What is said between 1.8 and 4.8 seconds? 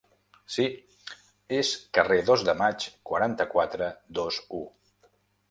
carrer Dos de Maig, quaranta-quatre, dos-u.